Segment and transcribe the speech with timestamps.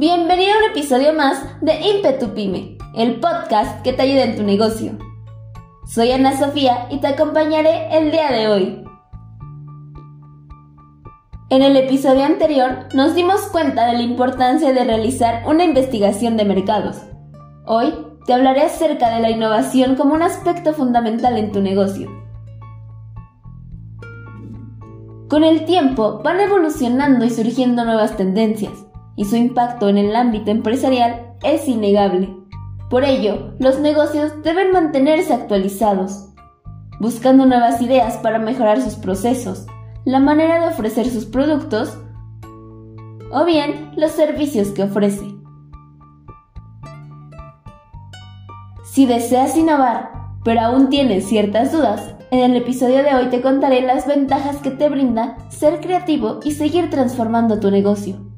[0.00, 4.42] Bienvenido a un episodio más de Impetu Pyme, el podcast que te ayuda en tu
[4.42, 4.96] negocio.
[5.86, 8.82] Soy Ana Sofía y te acompañaré el día de hoy.
[11.50, 16.46] En el episodio anterior nos dimos cuenta de la importancia de realizar una investigación de
[16.46, 17.02] mercados.
[17.66, 17.92] Hoy
[18.24, 22.08] te hablaré acerca de la innovación como un aspecto fundamental en tu negocio.
[25.28, 28.72] Con el tiempo van evolucionando y surgiendo nuevas tendencias,
[29.20, 32.34] y su impacto en el ámbito empresarial es innegable.
[32.88, 36.30] Por ello, los negocios deben mantenerse actualizados,
[37.00, 39.66] buscando nuevas ideas para mejorar sus procesos,
[40.06, 41.98] la manera de ofrecer sus productos
[43.30, 45.26] o bien los servicios que ofrece.
[48.84, 50.12] Si deseas innovar,
[50.44, 54.70] pero aún tienes ciertas dudas, en el episodio de hoy te contaré las ventajas que
[54.70, 58.29] te brinda ser creativo y seguir transformando tu negocio.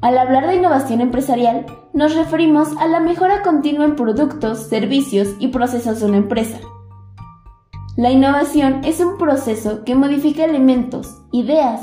[0.00, 5.48] Al hablar de innovación empresarial, nos referimos a la mejora continua en productos, servicios y
[5.48, 6.60] procesos de una empresa.
[7.96, 11.80] La innovación es un proceso que modifica elementos, ideas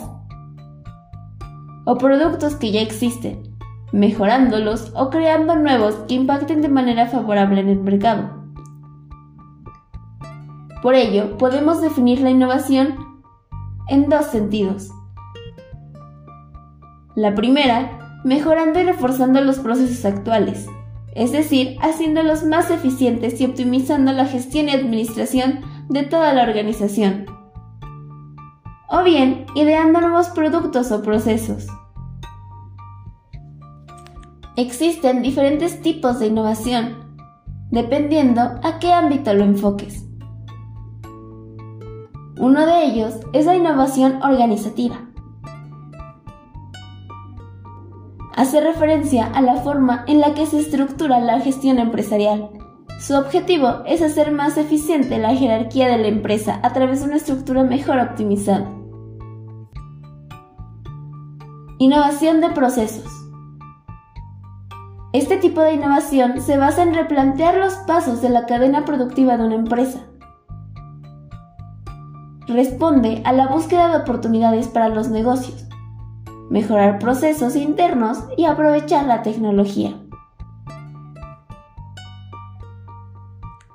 [1.86, 3.58] o productos que ya existen,
[3.92, 8.30] mejorándolos o creando nuevos que impacten de manera favorable en el mercado.
[10.82, 12.96] Por ello, podemos definir la innovación
[13.90, 14.90] en dos sentidos.
[17.16, 20.66] La primera, mejorando y reforzando los procesos actuales,
[21.14, 27.28] es decir, haciéndolos más eficientes y optimizando la gestión y administración de toda la organización.
[28.90, 31.68] O bien, ideando nuevos productos o procesos.
[34.58, 37.18] Existen diferentes tipos de innovación,
[37.70, 40.04] dependiendo a qué ámbito lo enfoques.
[42.40, 45.15] Uno de ellos es la innovación organizativa.
[48.36, 52.50] Hace referencia a la forma en la que se estructura la gestión empresarial.
[53.00, 57.16] Su objetivo es hacer más eficiente la jerarquía de la empresa a través de una
[57.16, 58.70] estructura mejor optimizada.
[61.80, 63.10] Innovación de procesos.
[65.14, 69.46] Este tipo de innovación se basa en replantear los pasos de la cadena productiva de
[69.46, 70.02] una empresa
[72.48, 75.66] responde a la búsqueda de oportunidades para los negocios,
[76.50, 80.00] mejorar procesos internos y aprovechar la tecnología.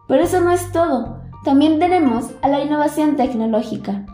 [0.08, 4.04] Pero eso no es todo, también tenemos a la innovación tecnológica.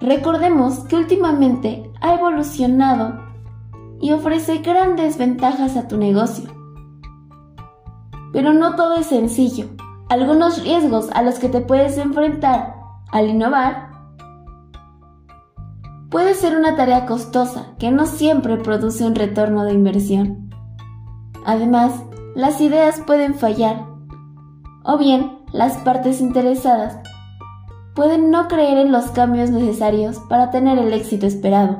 [0.00, 3.20] Recordemos que últimamente ha evolucionado
[4.00, 6.50] y ofrece grandes ventajas a tu negocio.
[8.32, 9.66] Pero no todo es sencillo.
[10.08, 12.74] Algunos riesgos a los que te puedes enfrentar
[13.12, 13.89] al innovar
[16.10, 20.50] puede ser una tarea costosa que no siempre produce un retorno de inversión.
[21.46, 22.02] Además,
[22.34, 23.86] las ideas pueden fallar
[24.84, 26.98] o bien las partes interesadas
[27.94, 31.78] pueden no creer en los cambios necesarios para tener el éxito esperado.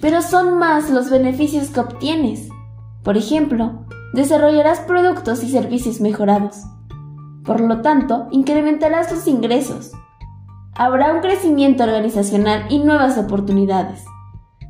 [0.00, 2.48] Pero son más los beneficios que obtienes.
[3.02, 6.62] Por ejemplo, desarrollarás productos y servicios mejorados.
[7.44, 9.92] Por lo tanto, incrementarás tus ingresos.
[10.76, 14.04] Habrá un crecimiento organizacional y nuevas oportunidades.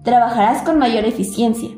[0.02, 1.70] Trabajarás con mayor eficiencia.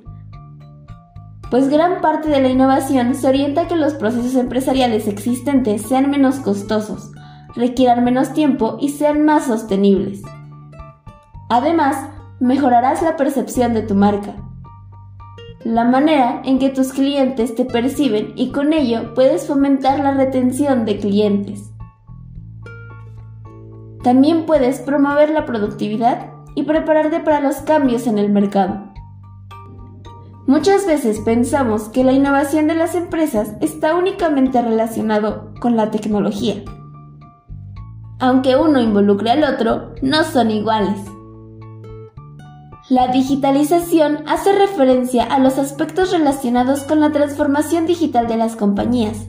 [1.48, 6.10] Pues gran parte de la innovación se orienta a que los procesos empresariales existentes sean
[6.10, 7.12] menos costosos,
[7.54, 10.22] requieran menos tiempo y sean más sostenibles.
[11.48, 12.08] Además,
[12.40, 14.34] mejorarás la percepción de tu marca,
[15.62, 20.84] la manera en que tus clientes te perciben y con ello puedes fomentar la retención
[20.84, 21.65] de clientes.
[24.06, 28.84] También puedes promover la productividad y prepararte para los cambios en el mercado.
[30.46, 36.62] Muchas veces pensamos que la innovación de las empresas está únicamente relacionado con la tecnología.
[38.20, 41.00] Aunque uno involucre al otro, no son iguales.
[42.88, 49.26] La digitalización hace referencia a los aspectos relacionados con la transformación digital de las compañías,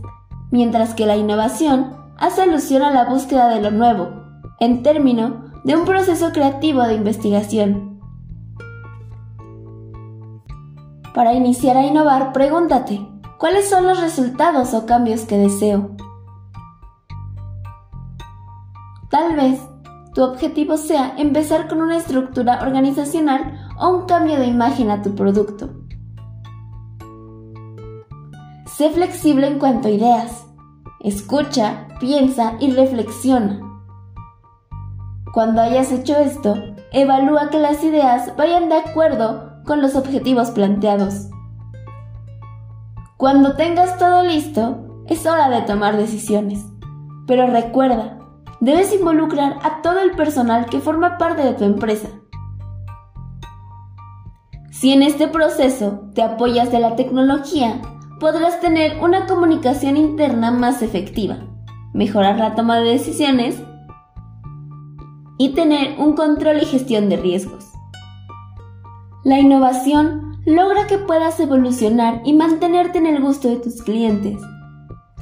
[0.52, 4.27] mientras que la innovación hace alusión a la búsqueda de lo nuevo,
[4.60, 8.00] en término de un proceso creativo de investigación.
[11.14, 13.06] Para iniciar a innovar, pregúntate,
[13.38, 15.96] ¿cuáles son los resultados o cambios que deseo?
[19.10, 19.60] Tal vez
[20.14, 25.16] tu objetivo sea empezar con una estructura organizacional o un cambio de imagen a tu
[25.16, 25.70] producto.
[28.66, 30.46] Sé flexible en cuanto a ideas.
[31.00, 33.67] Escucha, piensa y reflexiona.
[35.34, 36.56] Cuando hayas hecho esto,
[36.92, 41.30] evalúa que las ideas vayan de acuerdo con los objetivos planteados.
[43.18, 46.66] Cuando tengas todo listo, es hora de tomar decisiones.
[47.28, 48.20] Pero recuerda,
[48.62, 52.08] debes involucrar a todo el personal que forma parte de tu empresa.
[54.72, 57.82] Si en este proceso te apoyas de la tecnología,
[58.20, 61.38] podrás tener una comunicación interna más efectiva,
[61.94, 63.62] mejorar la toma de decisiones
[65.38, 67.66] y tener un control y gestión de riesgos.
[69.24, 74.38] La innovación logra que puedas evolucionar y mantenerte en el gusto de tus clientes.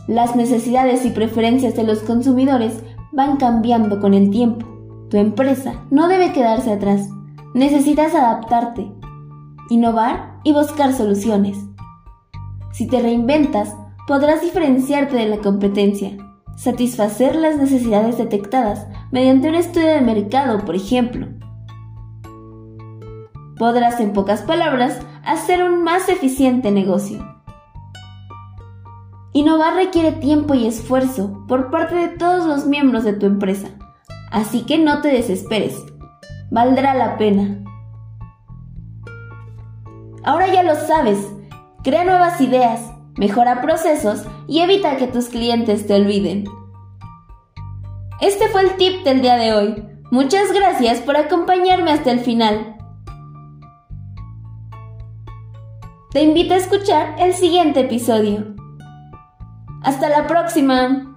[0.08, 4.68] Las necesidades y preferencias de los consumidores van cambiando con el tiempo.
[5.10, 7.10] Tu empresa no debe quedarse atrás.
[7.54, 8.92] Necesitas adaptarte,
[9.70, 11.58] innovar y buscar soluciones.
[12.72, 13.76] Si te reinventas,
[14.08, 16.16] podrás diferenciarte de la competencia,
[16.56, 21.28] satisfacer las necesidades detectadas mediante un estudio de mercado, por ejemplo.
[23.58, 27.26] Podrás, en pocas palabras, hacer un más eficiente negocio.
[29.34, 33.68] Innovar requiere tiempo y esfuerzo por parte de todos los miembros de tu empresa,
[34.32, 35.84] así que no te desesperes.
[36.52, 37.62] Valdrá la pena.
[40.24, 41.20] Ahora ya lo sabes,
[41.84, 46.46] crea nuevas ideas, mejora procesos y evita que tus clientes te olviden.
[48.22, 49.84] Este fue el tip del día de hoy.
[50.12, 52.78] Muchas gracias por acompañarme hasta el final.
[56.12, 58.56] Te invito a escuchar el siguiente episodio.
[59.84, 61.15] Hasta la próxima.